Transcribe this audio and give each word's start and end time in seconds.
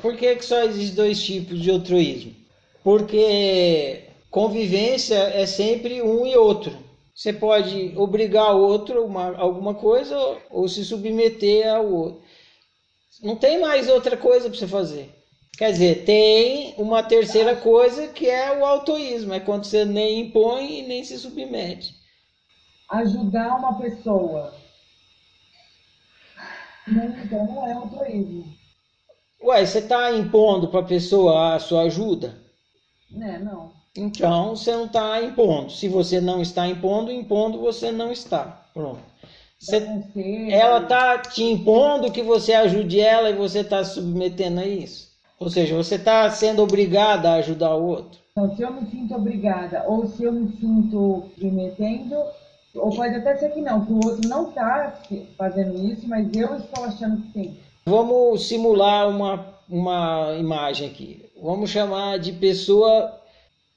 Por 0.00 0.16
que, 0.16 0.36
que 0.36 0.44
só 0.44 0.62
existem 0.62 0.94
dois 0.94 1.22
tipos 1.22 1.60
de 1.60 1.70
altruísmo? 1.70 2.34
Porque 2.82 4.04
convivência 4.30 5.16
é 5.16 5.46
sempre 5.46 6.00
um 6.02 6.26
e 6.26 6.36
outro. 6.36 6.76
Você 7.14 7.32
pode 7.32 7.92
obrigar 7.96 8.54
o 8.56 8.62
outro 8.62 9.06
a 9.18 9.38
alguma 9.38 9.74
coisa 9.74 10.16
ou 10.48 10.66
se 10.68 10.84
submeter 10.84 11.68
ao 11.68 11.86
outro. 11.92 12.22
Não 13.22 13.36
tem 13.36 13.60
mais 13.60 13.88
outra 13.88 14.16
coisa 14.16 14.48
para 14.48 14.58
você 14.58 14.66
fazer. 14.66 15.10
Quer 15.58 15.72
dizer, 15.72 16.04
tem 16.06 16.74
uma 16.78 17.02
terceira 17.02 17.54
coisa 17.54 18.08
que 18.08 18.26
é 18.26 18.56
o 18.56 18.64
autoísmo, 18.64 19.34
é 19.34 19.40
quando 19.40 19.64
você 19.64 19.84
nem 19.84 20.20
impõe 20.20 20.78
e 20.78 20.86
nem 20.86 21.04
se 21.04 21.18
submete. 21.18 21.94
Ajudar 22.88 23.56
uma 23.56 23.78
pessoa. 23.78 24.54
Não, 26.88 27.04
então 27.04 27.46
não 27.46 27.66
é 27.66 27.72
autoísmo. 27.72 28.59
Ué, 29.42 29.64
você 29.64 29.78
está 29.78 30.12
impondo 30.12 30.68
para 30.68 30.80
a 30.80 30.84
pessoa 30.84 31.54
a 31.54 31.58
sua 31.58 31.82
ajuda? 31.82 32.34
É, 33.18 33.38
não. 33.38 33.72
Então 33.96 34.54
você 34.54 34.72
não 34.72 34.84
está 34.84 35.22
impondo. 35.22 35.70
Se 35.70 35.88
você 35.88 36.20
não 36.20 36.40
está 36.40 36.68
impondo, 36.68 37.10
impondo 37.10 37.58
você 37.58 37.90
não 37.90 38.12
está. 38.12 38.62
Pronto. 38.72 39.00
Você, 39.58 39.86
ela 40.50 40.82
está 40.82 41.18
te 41.18 41.42
impondo 41.42 42.10
que 42.10 42.22
você 42.22 42.54
ajude 42.54 43.00
ela 43.00 43.30
e 43.30 43.34
você 43.34 43.60
está 43.60 43.84
se 43.84 43.94
submetendo 43.94 44.60
a 44.60 44.66
isso. 44.66 45.10
Ou 45.38 45.50
seja, 45.50 45.74
você 45.74 45.96
está 45.96 46.30
sendo 46.30 46.62
obrigada 46.62 47.30
a 47.30 47.34
ajudar 47.34 47.74
o 47.74 47.84
outro. 47.84 48.20
Então, 48.32 48.56
se 48.56 48.62
eu 48.62 48.72
me 48.72 48.90
sinto 48.90 49.14
obrigada 49.14 49.84
ou 49.86 50.06
se 50.06 50.22
eu 50.22 50.32
me 50.32 50.50
sinto 50.56 51.24
submetendo, 51.34 52.16
ou 52.74 52.94
pode 52.94 53.16
até 53.16 53.36
ser 53.36 53.50
que 53.50 53.60
não, 53.60 53.84
que 53.84 53.92
o 53.92 54.00
outro 54.04 54.28
não 54.28 54.48
está 54.48 54.98
fazendo 55.36 55.76
isso, 55.92 56.06
mas 56.08 56.34
eu 56.34 56.56
estou 56.56 56.84
achando 56.84 57.20
que 57.22 57.32
sim. 57.32 57.58
Vamos 57.90 58.46
simular 58.46 59.08
uma, 59.08 59.52
uma 59.68 60.36
imagem 60.38 60.88
aqui. 60.88 61.28
Vamos 61.42 61.70
chamar 61.70 62.20
de 62.20 62.30
pessoa 62.30 63.20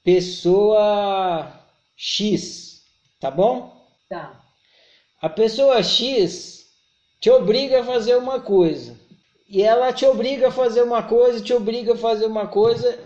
pessoa 0.04 1.52
X, 1.96 2.84
tá 3.18 3.28
bom? 3.28 3.74
Tá. 4.08 4.40
A 5.20 5.28
pessoa 5.28 5.82
X 5.82 6.64
te 7.20 7.28
obriga 7.28 7.80
a 7.80 7.84
fazer 7.84 8.14
uma 8.14 8.38
coisa. 8.38 8.96
E 9.48 9.64
ela 9.64 9.92
te 9.92 10.06
obriga 10.06 10.46
a 10.46 10.52
fazer 10.52 10.82
uma 10.82 11.02
coisa, 11.02 11.42
te 11.42 11.52
obriga 11.52 11.94
a 11.94 11.98
fazer 11.98 12.26
uma 12.26 12.46
coisa. 12.46 12.96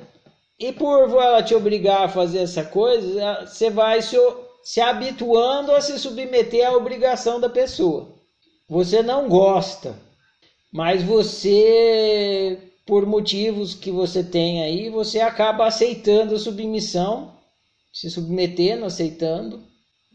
E 0.58 0.74
por 0.74 1.08
ela 1.22 1.42
te 1.42 1.55
obrigar 1.55 2.02
a 2.02 2.08
fazer 2.11 2.40
essa 2.40 2.64
coisa, 2.64 3.46
você 3.46 3.70
vai 3.70 4.02
se, 4.02 4.18
se 4.62 4.78
habituando 4.78 5.72
a 5.72 5.80
se 5.80 5.98
submeter 5.98 6.68
à 6.68 6.77
obrigação 6.77 7.40
da 7.40 7.48
pessoa. 7.48 8.08
Você 8.68 9.02
não 9.02 9.27
gosta, 9.27 9.96
mas 10.72 11.02
você, 11.02 12.58
por 12.86 13.06
motivos 13.06 13.74
que 13.74 13.91
você 13.91 14.22
tem 14.22 14.62
aí, 14.62 14.91
você 14.91 15.20
acaba 15.20 15.66
aceitando 15.66 16.34
a 16.34 16.38
submissão, 16.38 17.33
se 17.92 18.11
submetendo, 18.11 18.84
aceitando. 18.84 19.62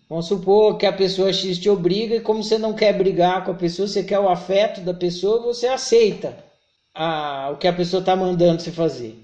Vamos 0.07 0.27
supor 0.27 0.77
que 0.77 0.85
a 0.85 0.93
pessoa 0.93 1.33
X 1.33 1.57
te 1.57 1.69
obriga 1.69 2.15
e 2.15 2.21
como 2.21 2.43
você 2.43 2.57
não 2.57 2.73
quer 2.73 2.93
brigar 2.95 3.43
com 3.43 3.51
a 3.51 3.55
pessoa, 3.55 3.87
você 3.87 4.03
quer 4.03 4.19
o 4.19 4.29
afeto 4.29 4.81
da 4.81 4.93
pessoa, 4.93 5.41
você 5.41 5.67
aceita 5.67 6.37
a, 6.93 7.49
o 7.51 7.57
que 7.57 7.67
a 7.67 7.73
pessoa 7.73 7.99
está 7.99 8.15
mandando 8.15 8.61
você 8.61 8.71
fazer. 8.71 9.17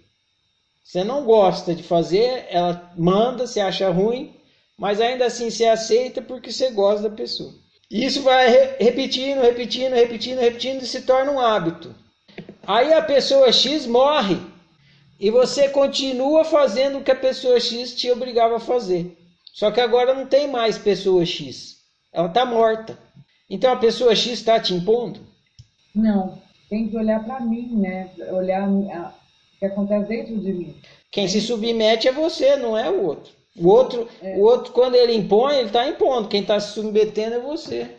Você 0.84 1.04
não 1.04 1.24
gosta 1.24 1.76
de 1.76 1.84
fazer, 1.84 2.48
ela 2.50 2.92
manda, 2.98 3.46
você 3.46 3.60
acha 3.60 3.92
ruim, 3.92 4.34
mas 4.76 5.00
ainda 5.00 5.28
assim 5.28 5.52
você 5.52 5.66
aceita 5.66 6.20
porque 6.22 6.52
você 6.52 6.72
gosta 6.72 7.08
da 7.08 7.16
pessoa. 7.16 7.54
E 7.90 8.06
isso 8.06 8.22
vai 8.22 8.48
repetindo, 8.80 9.42
repetindo, 9.42 9.94
repetindo, 9.94 10.40
repetindo 10.40 10.84
e 10.84 10.88
se 10.88 11.02
torna 11.02 11.32
um 11.32 11.40
hábito. 11.40 11.96
Aí 12.66 12.94
a 12.94 13.02
pessoa 13.02 13.52
X 13.52 13.88
morre 13.88 14.38
e 15.20 15.32
você 15.32 15.70
continua 15.70 16.44
fazendo 16.44 17.00
o 17.00 17.04
que 17.04 17.12
a 17.12 17.16
pessoa 17.16 17.60
X 17.60 17.96
te 17.96 18.12
obrigava 18.12 18.58
a 18.58 18.60
fazer. 18.60 19.18
Só 19.54 19.72
que 19.72 19.82
agora 19.82 20.14
não 20.14 20.28
tem 20.28 20.48
mais 20.48 20.78
pessoa 20.78 21.26
X. 21.26 21.78
Ela 22.14 22.28
está 22.28 22.46
morta. 22.46 22.98
Então 23.50 23.74
a 23.74 23.78
pessoa 23.78 24.16
X 24.16 24.34
está 24.34 24.60
te 24.60 24.74
impondo? 24.74 25.20
Não. 25.94 26.40
Tem 26.70 26.88
que 26.88 26.96
olhar 26.96 27.24
para 27.24 27.40
mim, 27.40 27.76
né? 27.76 28.12
Olhar 28.32 28.70
o 28.70 28.88
que 29.58 29.66
acontece 29.66 30.08
dentro 30.08 30.38
de 30.38 30.54
mim. 30.54 30.76
Quem 31.12 31.28
se 31.28 31.42
submete 31.42 32.08
é 32.08 32.12
você, 32.12 32.56
não 32.56 32.78
é 32.78 32.88
o 32.90 33.04
outro. 33.04 33.34
O 33.58 33.68
outro, 33.68 34.08
é. 34.22 34.36
o 34.38 34.42
outro 34.42 34.72
quando 34.74 34.96
ele 34.96 35.16
impõe, 35.16 35.56
ele 35.56 35.68
está 35.68 35.88
impondo. 35.88 36.28
Quem 36.28 36.42
está 36.42 36.60
se 36.60 36.74
submetendo 36.74 37.36
é 37.36 37.40
você. 37.40 37.96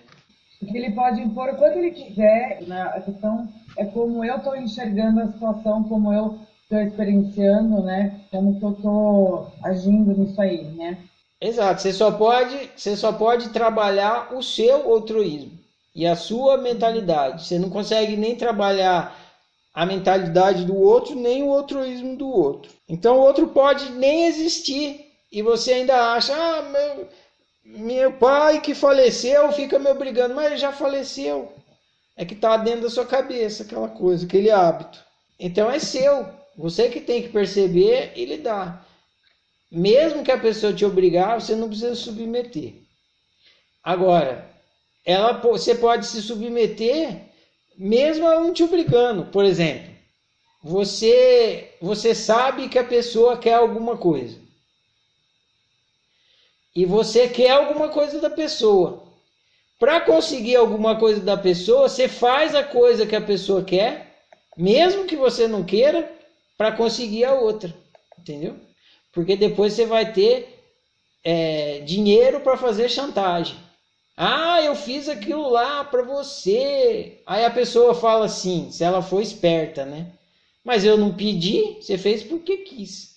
Ele 0.62 0.90
pode 0.92 1.20
impor 1.20 1.48
o 1.48 1.56
quanto 1.56 1.78
ele 1.78 1.90
quiser. 1.90 2.62
Né? 2.62 2.82
A 2.82 3.00
questão 3.00 3.48
é 3.76 3.84
como 3.84 4.24
eu 4.24 4.36
estou 4.36 4.56
enxergando 4.56 5.20
a 5.20 5.26
situação, 5.26 5.84
como 5.84 6.12
eu 6.12 6.38
estou 6.62 6.80
experienciando, 6.80 7.82
né? 7.82 8.20
Como 8.30 8.58
que 8.58 8.64
eu 8.64 8.70
estou 8.70 9.52
agindo 9.62 10.16
nisso 10.16 10.40
aí, 10.40 10.62
né? 10.64 10.98
Exato, 11.40 11.80
você 11.80 11.92
só 11.92 12.12
pode, 12.12 12.70
você 12.76 12.94
só 12.96 13.12
pode 13.12 13.48
trabalhar 13.48 14.34
o 14.34 14.42
seu 14.42 14.92
altruísmo 14.92 15.58
e 15.94 16.06
a 16.06 16.14
sua 16.14 16.58
mentalidade. 16.58 17.46
Você 17.46 17.58
não 17.58 17.70
consegue 17.70 18.16
nem 18.16 18.36
trabalhar 18.36 19.16
a 19.72 19.86
mentalidade 19.86 20.64
do 20.64 20.76
outro, 20.76 21.14
nem 21.14 21.42
o 21.42 21.52
altruísmo 21.52 22.16
do 22.16 22.28
outro. 22.28 22.70
Então 22.88 23.18
o 23.18 23.22
outro 23.22 23.48
pode 23.48 23.90
nem 23.92 24.26
existir 24.26 25.09
e 25.30 25.42
você 25.42 25.74
ainda 25.74 26.12
acha, 26.12 26.34
ah, 26.34 26.62
meu, 26.62 27.08
meu 27.64 28.12
pai 28.14 28.60
que 28.60 28.74
faleceu 28.74 29.52
fica 29.52 29.78
me 29.78 29.91
obrigando, 29.91 30.34
mas 30.34 30.46
ele 30.46 30.56
já 30.56 30.72
faleceu. 30.72 31.52
É 32.16 32.24
que 32.24 32.34
está 32.34 32.56
dentro 32.56 32.82
da 32.82 32.91
sua 32.91 33.06
cabeça 33.06 33.62
aquela 33.62 33.88
coisa, 33.88 34.26
aquele 34.26 34.50
hábito. 34.50 35.02
Então 35.38 35.70
é 35.70 35.78
seu. 35.78 36.28
Você 36.56 36.88
que 36.88 37.00
tem 37.00 37.22
que 37.22 37.28
perceber 37.28 38.12
e 38.14 38.24
lidar. 38.24 38.86
Mesmo 39.70 40.24
que 40.24 40.32
a 40.32 40.38
pessoa 40.38 40.72
te 40.72 40.84
obrigar, 40.84 41.41
você 41.41 41.54
não 41.54 41.68
precisa 41.68 41.94
submeter. 41.94 42.74
Agora, 43.82 44.50
ela, 45.04 45.32
você 45.34 45.74
pode 45.74 46.06
se 46.06 46.20
submeter 46.20 47.30
mesmo 47.80 48.26
ela 48.26 48.41
não 48.41 48.52
te 48.52 48.62
obrigando. 48.62 49.24
Por 49.26 49.42
exemplo, 49.42 49.91
você, 50.62 51.70
você 51.80 52.14
sabe 52.14 52.68
que 52.68 52.78
a 52.78 52.84
pessoa 52.84 53.38
quer 53.38 53.54
alguma 53.54 53.97
coisa. 53.97 54.36
E 56.75 56.84
você 56.84 57.28
quer 57.28 57.50
alguma 57.50 57.88
coisa 57.88 58.20
da 58.20 58.31
pessoa. 58.31 59.04
Para 59.78 60.00
conseguir 60.00 60.56
alguma 60.56 60.97
coisa 60.97 61.20
da 61.20 61.36
pessoa, 61.36 61.88
você 61.88 62.08
faz 62.08 62.54
a 62.54 62.62
coisa 62.62 63.06
que 63.06 63.16
a 63.16 63.20
pessoa 63.20 63.62
quer, 63.62 64.25
mesmo 64.56 65.06
que 65.06 65.16
você 65.16 65.48
não 65.48 65.64
queira, 65.64 66.10
para 66.56 66.72
conseguir 66.72 67.25
a 67.25 67.32
outra. 67.32 67.75
Entendeu? 68.19 68.56
porque 69.12 69.36
depois 69.36 69.72
você 69.72 69.86
vai 69.86 70.12
ter 70.12 70.62
é, 71.25 71.80
dinheiro 71.80 72.41
para 72.41 72.56
fazer 72.56 72.88
chantagem. 72.88 73.56
Ah, 74.16 74.60
eu 74.62 74.75
fiz 74.75 75.09
aquilo 75.09 75.48
lá 75.48 75.84
para 75.84 76.03
você. 76.03 77.22
Aí 77.26 77.44
a 77.44 77.50
pessoa 77.50 77.94
fala 77.94 78.26
assim, 78.26 78.70
se 78.70 78.84
ela 78.84 79.03
for 79.03 79.20
esperta, 79.22 79.84
né? 79.84 80.12
Mas 80.62 80.84
eu 80.84 80.97
não 80.97 81.14
pedi, 81.14 81.78
você 81.80 81.97
fez 81.97 82.22
porque 82.22 82.59
quis. 82.59 83.16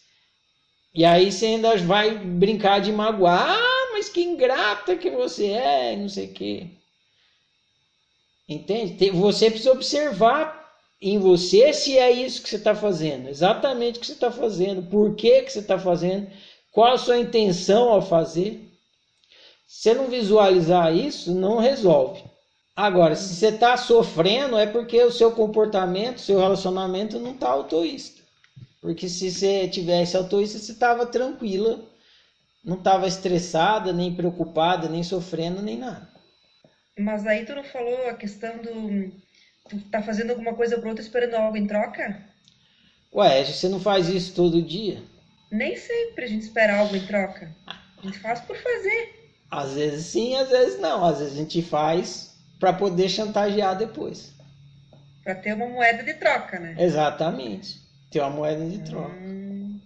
E 0.94 1.04
aí 1.04 1.31
você 1.31 1.48
ainda 1.48 1.76
vai 1.78 2.18
brincar 2.18 2.80
de 2.80 2.92
magoar. 2.92 3.58
Ah, 3.58 3.90
mas 3.94 4.09
que 4.09 4.22
ingrata 4.22 4.96
que 4.96 5.09
você 5.09 5.48
é, 5.48 5.96
não 5.96 6.08
sei 6.08 6.28
o 6.28 6.34
quê. 6.34 6.68
Entende? 8.48 9.09
Você 9.12 9.50
precisa 9.50 9.72
observar 9.72 10.64
em 11.02 11.18
você 11.20 11.74
se 11.74 11.98
é 11.98 12.12
isso 12.12 12.42
que 12.42 12.50
você 12.50 12.56
está 12.56 12.74
fazendo, 12.74 13.28
exatamente 13.28 13.98
o 13.98 14.00
que 14.00 14.08
você 14.08 14.14
está 14.14 14.31
fazendo, 14.31 14.84
por 14.84 15.16
que, 15.16 15.42
que 15.42 15.52
você 15.52 15.59
está 15.59 15.78
fazendo, 15.78 16.30
qual 16.72 16.94
a 16.94 16.98
sua 16.98 17.18
intenção 17.18 17.90
ao 17.90 18.02
fazer. 18.02 18.70
Se 19.68 19.94
não 19.94 20.08
visualizar 20.08 20.96
isso, 20.96 21.34
não 21.34 21.58
resolve. 21.60 22.24
Agora, 22.75 23.16
se 23.16 23.36
você 23.36 23.48
está 23.48 23.75
sofrendo, 23.75 24.58
é 24.58 24.66
porque 24.66 25.02
o 25.04 25.12
seu 25.12 25.31
comportamento, 25.31 26.22
seu 26.22 26.40
relacionamento 26.40 27.20
não 27.20 27.31
está 27.31 27.50
autoísta. 27.50 28.22
Porque 28.83 29.07
se 29.07 29.31
você 29.31 29.65
tivesse 29.65 30.18
autoísta, 30.18 30.59
você 30.59 30.74
estava 30.74 31.06
tranquila, 31.06 31.80
não 32.65 32.75
estava 32.75 33.07
estressada, 33.07 33.94
nem 33.94 34.13
preocupada, 34.13 34.89
nem 34.89 35.01
sofrendo, 35.01 35.62
nem 35.62 35.77
nada. 35.77 36.06
Mas 37.00 37.25
aí 37.25 37.45
tu 37.45 37.56
não 37.56 37.63
falou 37.63 38.09
a 38.09 38.13
questão 38.13 38.62
do 38.62 39.09
Tu 39.69 39.80
tá 39.89 40.01
fazendo 40.01 40.31
alguma 40.31 40.53
coisa 40.53 40.77
pro 40.77 40.89
outro 40.89 41.01
esperando 41.01 41.35
algo 41.35 41.56
em 41.56 41.65
troca? 41.65 42.21
Ué, 43.15 43.45
você 43.45 43.69
não 43.69 43.80
faz 43.80 44.09
isso 44.09 44.33
todo 44.35 44.62
dia? 44.62 45.01
Nem 45.50 45.77
sempre 45.77 46.25
a 46.25 46.27
gente 46.27 46.41
espera 46.41 46.75
algo 46.75 46.94
em 46.94 47.06
troca. 47.06 47.50
A 47.65 48.06
gente 48.06 48.19
faz 48.19 48.41
por 48.41 48.57
fazer. 48.57 49.13
Às 49.50 49.75
vezes 49.75 50.07
sim, 50.07 50.36
às 50.36 50.50
vezes 50.50 50.77
não. 50.77 51.06
Às 51.06 51.19
vezes 51.19 51.33
a 51.36 51.38
gente 51.38 51.62
faz 51.62 52.36
para 52.59 52.74
poder 52.74 53.07
chantagear 53.07 53.77
depois. 53.77 54.33
Para 55.24 55.36
ter 55.36 55.53
uma 55.53 55.68
moeda 55.68 56.03
de 56.03 56.13
troca, 56.15 56.59
né? 56.59 56.75
Exatamente. 56.77 57.82
Ter 58.13 58.19
uma 58.19 58.30
moeda 58.30 58.63
de 58.63 58.77
troca. 58.77 59.10
Hum... 59.10 59.80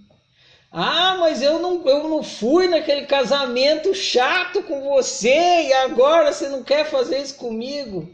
Ah, 0.70 1.16
mas 1.18 1.42
eu 1.42 1.60
não, 1.60 1.88
eu 1.88 2.10
não 2.10 2.22
fui 2.22 2.68
naquele 2.68 3.06
casamento 3.06 3.96
chato 3.96 4.62
com 4.64 4.82
você 4.82 5.64
e 5.64 5.74
agora 5.74 6.34
você 6.34 6.50
não 6.50 6.62
quer 6.62 6.86
fazer 6.86 7.20
isso 7.20 7.36
comigo? 7.36 8.08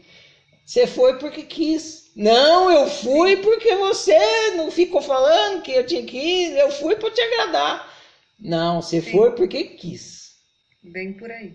Você 0.64 0.86
foi 0.86 1.18
porque 1.18 1.42
quis. 1.42 2.12
Não, 2.14 2.70
eu 2.70 2.88
fui 2.88 3.38
porque 3.38 3.74
você 3.74 4.52
não 4.56 4.70
ficou 4.70 5.02
falando 5.02 5.62
que 5.62 5.72
eu 5.72 5.84
tinha 5.84 6.04
que 6.04 6.16
ir, 6.16 6.56
eu 6.56 6.70
fui 6.70 6.94
para 6.94 7.10
te 7.10 7.20
agradar. 7.20 7.92
Não, 8.38 8.80
você 8.80 9.02
Sim. 9.02 9.10
foi 9.10 9.32
porque 9.32 9.64
quis. 9.64 10.36
Bem 10.80 11.12
por 11.12 11.28
aí. 11.28 11.54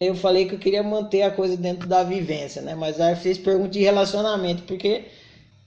Eu 0.00 0.16
falei 0.16 0.46
que 0.46 0.56
eu 0.56 0.58
queria 0.58 0.82
manter 0.82 1.22
a 1.22 1.30
coisa 1.30 1.56
dentro 1.56 1.88
da 1.88 2.02
vivência, 2.02 2.60
né? 2.60 2.74
Mas 2.74 3.00
aí 3.00 3.14
fez 3.14 3.38
pergunta 3.38 3.70
de 3.70 3.80
relacionamento, 3.80 4.64
porque 4.64 5.04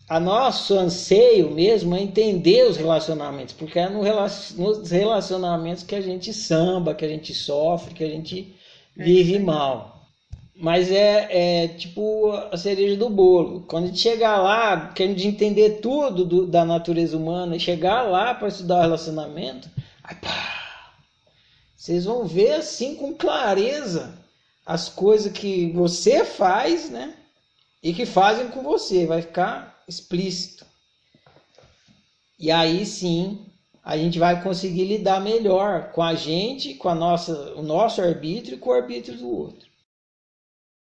a 0.07 0.19
nosso 0.19 0.78
anseio 0.78 1.50
mesmo 1.50 1.96
é 1.96 2.02
entender 2.02 2.66
os 2.68 2.78
relacionamentos, 2.78 3.56
porque 3.56 3.80
é 3.80 3.90
no 3.90 4.04
nos 4.04 4.92
relacionamentos 4.92 5.84
que 5.84 5.96
a 5.96 6.02
gente 6.02 6.31
samba, 6.31 6.94
que 6.94 7.04
a 7.04 7.10
gente 7.10 7.34
sofre, 7.34 7.94
que 7.94 8.04
a 8.04 8.10
gente 8.10 8.56
vive 8.96 9.40
mal. 9.40 9.96
Mas 10.56 10.90
é, 10.92 11.63
é 11.63 11.68
tipo 11.68 12.31
a 12.31 12.56
cereja 12.56 12.96
do 12.96 13.10
bolo. 13.10 13.66
Quando 13.68 13.86
a 13.86 13.88
gente 13.88 14.00
chegar 14.00 14.38
lá, 14.38 14.88
querendo 14.94 15.18
de 15.18 15.28
entender 15.28 15.81
tudo 15.81 16.24
do- 16.24 16.48
da 16.48 16.63
natureza 16.63 17.18
humana, 17.18 17.56
e 17.56 17.60
chegar 17.60 18.04
lá 18.04 18.34
para 18.34 18.48
estudar 18.48 18.78
o 18.78 18.81
relacionamento, 18.81 19.69
aí 20.04 20.16
pá, 20.16 20.94
vocês 21.75 22.06
vão 22.06 22.25
ver 22.25 22.54
assim 22.54 22.96
com 22.96 23.13
clareza 23.13 24.18
as 24.66 24.88
coisas 24.88 25.31
que 25.31 25.72
você 25.72 26.24
faz, 26.24 26.90
né? 26.90 27.13
E 27.84 27.94
que 27.94 28.06
fazem 28.06 28.48
com 28.48 28.63
você, 28.63 29.06
vai 29.06 29.22
ficar 29.22 29.75
explícito. 29.88 30.66
E 32.40 32.52
aí 32.52 32.86
sim, 32.86 33.46
a 33.84 33.98
gente 33.98 34.20
vai 34.20 34.42
conseguir 34.42 34.86
lidar 34.86 35.22
melhor 35.22 35.92
com 35.92 36.02
a 36.02 36.16
gente, 36.16 36.74
com 36.74 36.90
a 36.90 36.96
nossa, 36.96 37.54
o 37.56 37.62
nosso 37.62 38.02
arbítrio 38.02 38.56
e 38.56 38.60
com 38.60 38.72
o 38.72 38.74
arbítrio 38.74 39.18
do 39.18 39.30
outro. 39.30 39.70